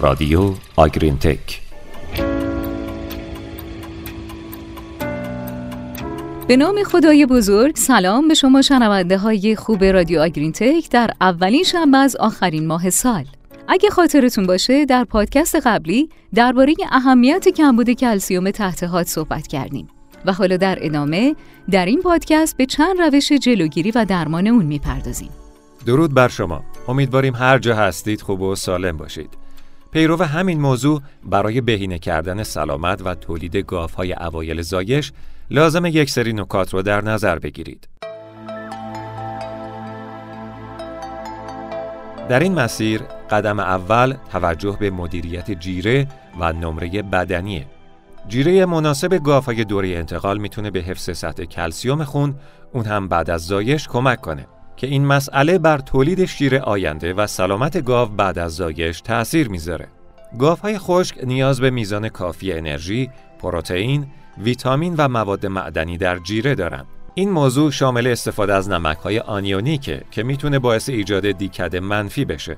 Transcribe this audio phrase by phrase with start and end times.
[0.00, 1.60] رادیو آگرین تک
[6.48, 11.62] به نام خدای بزرگ سلام به شما شنونده های خوب رادیو آگرین تک در اولین
[11.62, 13.24] شنبه از آخرین ماه سال.
[13.68, 19.88] اگه خاطرتون باشه در پادکست قبلی درباره اهمیت کمبود کلسیوم تحت حاد صحبت کردیم
[20.24, 21.34] و حالا در ادامه
[21.70, 25.30] در این پادکست به چند روش جلوگیری و درمان اون می‌پردازیم.
[25.86, 26.64] درود بر شما.
[26.88, 29.47] امیدواریم هر جا هستید خوب و سالم باشید.
[29.90, 35.12] پیرو همین موضوع برای بهینه کردن سلامت و تولید گاوهای اوایل زایش
[35.50, 37.88] لازم یک سری نکات رو در نظر بگیرید.
[42.28, 46.08] در این مسیر قدم اول توجه به مدیریت جیره
[46.40, 47.66] و نمره بدنیه.
[48.28, 52.34] جیره مناسب گاوهای دوره انتقال می‌تونه به حفظ سطح کلسیوم خون
[52.72, 54.46] اون هم بعد از زایش کمک کنه
[54.78, 59.88] که این مسئله بر تولید شیر آینده و سلامت گاو بعد از زایش تأثیر می‌ذاره.
[60.38, 64.06] گاوهای خشک نیاز به میزان کافی انرژی، پروتئین،
[64.38, 66.86] ویتامین و مواد معدنی در جیره دارند.
[67.14, 72.56] این موضوع شامل استفاده از نمک‌های آنیونیکه که می‌تونه باعث ایجاد DCAD منفی بشه.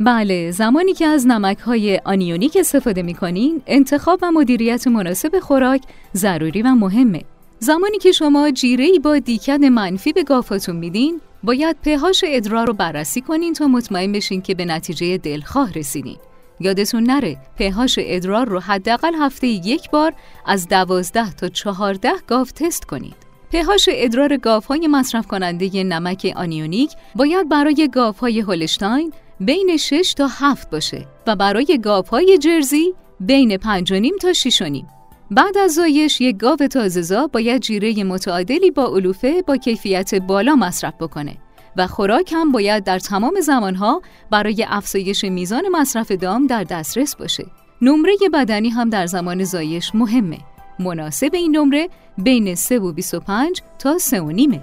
[0.00, 5.82] بله، زمانی که از نمک‌های آنیونیک استفاده می‌کنین، انتخاب و مدیریت مناسب خوراک
[6.14, 7.22] ضروری و مهمه.
[7.58, 13.20] زمانی که شما جیره با DCAD منفی به گاواتون میدین، باید پهاش ادرار رو بررسی
[13.20, 16.16] کنین تا مطمئن بشین که به نتیجه دلخواه رسیدین.
[16.60, 20.12] یادتون نره پهاش ادرار رو حداقل هفته یک بار
[20.46, 23.16] از دوازده تا چهارده گاو تست کنید.
[23.52, 27.88] پهاش ادرار های مصرف کننده نمک آنیونیک باید برای
[28.20, 31.80] های هولشتاین بین 6 تا 7 باشه و برای
[32.12, 34.86] های جرزی بین 5 تا 6 نیم.
[35.34, 40.94] بعد از زایش یک گاو تازه‌زا باید جیره متعادلی با علوفه با کیفیت بالا مصرف
[41.00, 41.36] بکنه
[41.76, 47.46] و خوراک هم باید در تمام زمانها برای افزایش میزان مصرف دام در دسترس باشه.
[47.82, 50.38] نمره بدنی هم در زمان زایش مهمه.
[50.78, 51.88] مناسب این نمره
[52.18, 54.60] بین 3 و 25 تا 3 و نیمه.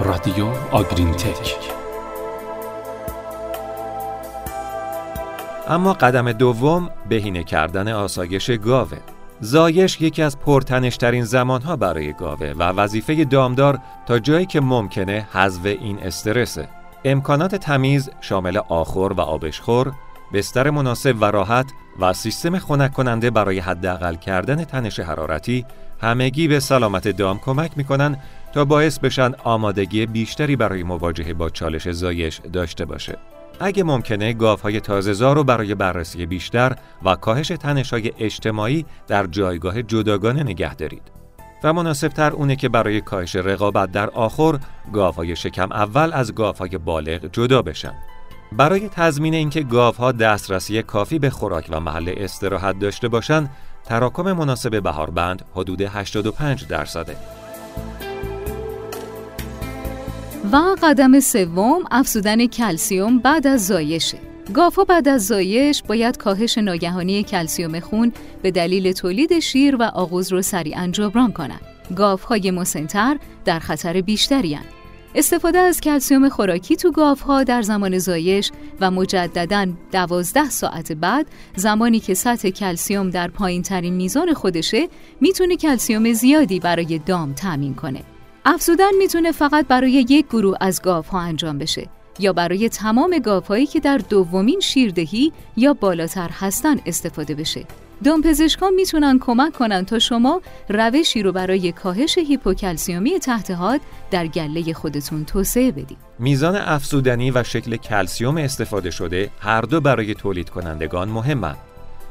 [0.00, 1.81] رادیو آگرین تک
[5.72, 8.98] اما قدم دوم بهینه کردن آسایش گاوه.
[9.40, 15.66] زایش یکی از پرتنشترین زمانها برای گاوه و وظیفه دامدار تا جایی که ممکنه حذف
[15.66, 16.68] این استرسه.
[17.04, 19.92] امکانات تمیز شامل آخور و آبشخور،
[20.32, 25.66] بستر مناسب و راحت و سیستم خنک کننده برای حداقل کردن تنش حرارتی
[26.00, 28.16] همگی به سلامت دام کمک می‌کنن
[28.54, 33.18] تا باعث بشن آمادگی بیشتری برای مواجهه با چالش زایش داشته باشه.
[33.62, 40.42] اگه ممکنه گاوهای تازه‌زا رو برای بررسی بیشتر و کاهش تنش‌های اجتماعی در جایگاه جداگانه
[40.42, 41.02] نگه دارید.
[41.64, 44.58] و مناسبتر اونه که برای کاهش رقابت در آخر
[44.92, 47.94] گاوهای شکم اول از گاوهای بالغ جدا بشن.
[48.52, 53.50] برای تضمین اینکه گاوها دسترسی کافی به خوراک و محل استراحت داشته باشند،
[53.84, 57.16] تراکم مناسب بهاربند حدود 85 درصده.
[60.52, 64.18] و قدم سوم افزودن کلسیوم بعد از زایشه.
[64.54, 70.32] گافا بعد از زایش باید کاهش ناگهانی کلسیوم خون به دلیل تولید شیر و آغوز
[70.32, 71.60] رو سریعا جبران کنند.
[72.28, 74.64] های مسنتر در خطر بیشتری هن.
[75.14, 81.26] استفاده از کلسیوم خوراکی تو ها در زمان زایش و مجددا دوازده ساعت بعد
[81.56, 84.88] زمانی که سطح کلسیوم در پایین ترین میزان خودشه
[85.20, 88.11] می‌تونه کلسیوم زیادی برای دام تامین کنه.
[88.44, 90.80] افزودن می‌تونه فقط برای یک گروه از
[91.12, 91.88] ها انجام بشه
[92.18, 97.64] یا برای تمام گاوهایی که در دومین شیردهی یا بالاتر هستن استفاده بشه.
[98.04, 103.80] دامپزشکان می‌تونن کمک کنن تا شما روشی رو برای کاهش هیپوکلسیومی تحت حاد
[104.10, 105.98] در گله خودتون توسعه بدید.
[106.18, 111.58] میزان افزودنی و شکل کلسیوم استفاده شده هر دو برای تولید کنندگان مهمند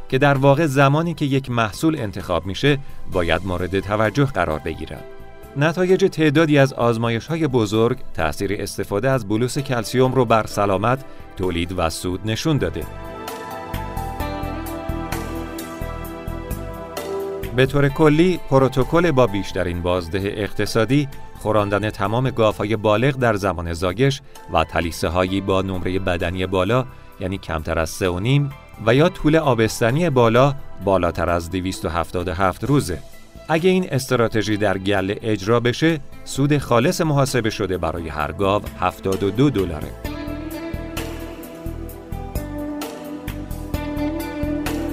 [0.09, 2.77] که در واقع زمانی که یک محصول انتخاب میشه
[3.11, 5.20] باید مورد توجه قرار بگیرد.
[5.57, 11.05] نتایج تعدادی از آزمایش های بزرگ تأثیر استفاده از بلوس کلسیوم رو بر سلامت،
[11.37, 12.85] تولید و سود نشون داده.
[17.55, 21.08] به طور کلی پروتکل با بیشترین بازده اقتصادی
[21.40, 24.22] خوراندن تمام گاوهای بالغ در زمان زاگش
[24.53, 26.85] و تلیسه هایی با نمره بدنی بالا
[27.20, 28.49] یعنی کمتر از سه و نیم
[28.85, 30.55] و یا طول آبستنی بالا
[30.85, 33.10] بالاتر از 277 روزه
[33.53, 39.49] اگه این استراتژی در گله اجرا بشه سود خالص محاسبه شده برای هر گاو 72
[39.49, 39.87] دلاره.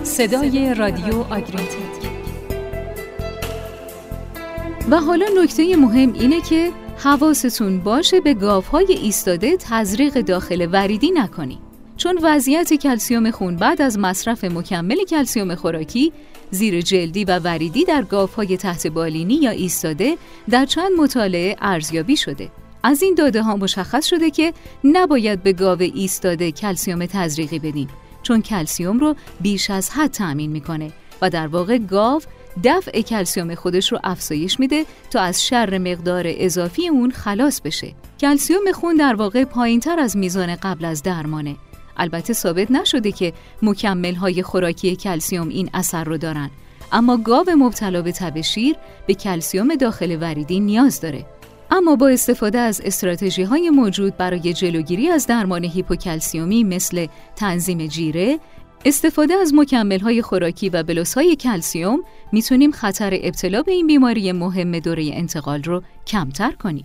[0.02, 1.78] صدای رادیو آگرینتک
[4.90, 11.58] و حالا نکته مهم اینه که حواستون باشه به گاوهای ایستاده تزریق داخل وریدی نکنی
[11.98, 16.12] چون وضعیت کلسیوم خون بعد از مصرف مکمل کلسیوم خوراکی
[16.50, 20.16] زیر جلدی و وریدی در گاوهای تحت بالینی یا ایستاده
[20.50, 22.50] در چند مطالعه ارزیابی شده.
[22.82, 24.52] از این داده ها مشخص شده که
[24.84, 27.88] نباید به گاو ایستاده کلسیوم تزریقی بدیم
[28.22, 30.92] چون کلسیوم رو بیش از حد تأمین می‌کنه
[31.22, 32.20] و در واقع گاو
[32.64, 37.94] دفع کلسیوم خودش رو افزایش میده تا از شر مقدار اضافی اون خلاص بشه.
[38.20, 41.56] کلسیوم خون در واقع پایین تر از میزان قبل از درمانه.
[41.98, 46.50] البته ثابت نشده که مکمل های خوراکی کلسیوم این اثر رو دارن.
[46.92, 51.26] اما گاو مبتلا به تب شیر به کلسیوم داخل وریدی نیاز داره.
[51.70, 57.06] اما با استفاده از استراتژی های موجود برای جلوگیری از درمان هیپوکلسیومی مثل
[57.36, 58.38] تنظیم جیره،
[58.84, 62.00] استفاده از مکمل های خوراکی و بلوس های کلسیوم
[62.32, 66.84] می‌تونیم خطر ابتلا به این بیماری مهم دوره انتقال رو کمتر کنیم.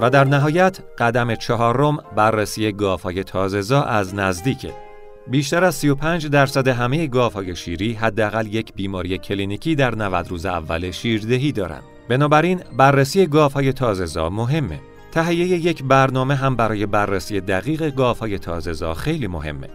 [0.00, 4.72] و در نهایت قدم چهارم بررسی گاوهای تازه‌زا از نزدیکه.
[5.26, 10.90] بیشتر از 35 درصد همه گاوهای شیری حداقل یک بیماری کلینیکی در 90 روز اول
[10.90, 11.82] شیردهی دارند.
[12.08, 14.80] بنابراین بررسی گاوهای تازه‌زا مهمه.
[15.12, 19.68] تهیه یک برنامه هم برای بررسی دقیق گاوهای تازه‌زا خیلی مهمه.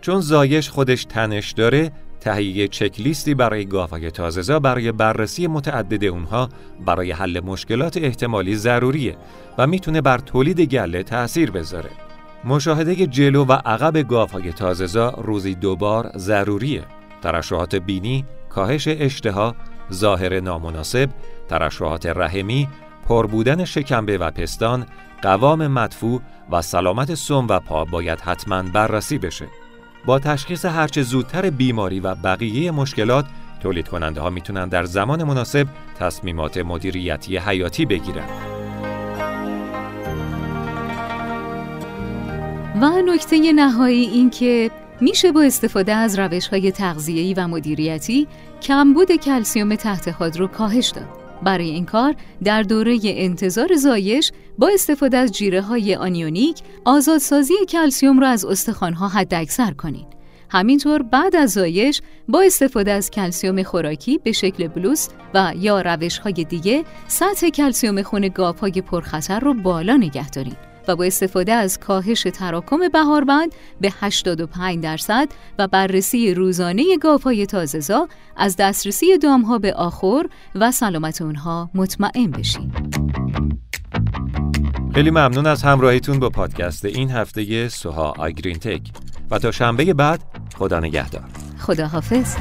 [0.00, 1.92] چون زایش خودش تنش داره،
[2.22, 6.48] تهیه چکلیستی برای گاوهای تازه‌زا برای بررسی متعدد اونها
[6.86, 9.16] برای حل مشکلات احتمالی ضروریه
[9.58, 11.90] و می‌تونه بر تولید گله تأثیر بذاره.
[12.44, 16.82] مشاهده جلو و عقب گاوهای تازه‌زا روزی دوبار ضروریه.
[17.22, 19.54] ترشحات بینی، کاهش اشتها،
[19.92, 21.08] ظاهر نامناسب،
[21.48, 22.68] ترشحات رحمی،
[23.08, 24.86] پر بودن شکمبه و پستان،
[25.22, 26.20] قوام مدفوع
[26.52, 29.46] و سلامت سم و پا باید حتما بررسی بشه.
[30.06, 33.24] با تشخیص هرچه زودتر بیماری و بقیه مشکلات
[33.60, 35.66] تولید کننده ها می‌تونن در زمان مناسب
[35.98, 38.26] تصمیمات مدیریتی حیاتی بگیرن.
[42.80, 44.70] و نکته نهایی این که
[45.00, 48.26] میشه با استفاده از روش های تغذیه‌ای و مدیریتی
[48.62, 51.21] کمبود کلسیوم تحت حاد رو کاهش داد.
[51.44, 58.20] برای این کار در دوره انتظار زایش با استفاده از جیره های آنیونیک آزادسازی کلسیوم
[58.20, 60.06] را از استخوانها حد اکثر کنید.
[60.50, 66.18] همینطور بعد از زایش با استفاده از کلسیوم خوراکی به شکل bolus و یا روش
[66.18, 68.30] های دیگه سطح کلسیوم خون
[68.60, 70.71] های پرخطر رو بالا نگه دارید.
[70.88, 78.08] و با استفاده از کاهش تراکم بهاربند به 85 درصد و بررسی روزانه گاوهای تازهزا
[78.36, 80.22] از دسترسی دامها به آخر
[80.54, 82.72] و سلامت اونها مطمئن بشین.
[84.94, 88.82] خیلی ممنون از همراهیتون با پادکست این هفته سوها آگرین تک.
[89.30, 90.20] و تا شنبه بعد
[90.58, 91.24] خدا نگهدار.
[91.58, 92.36] خدا حافظ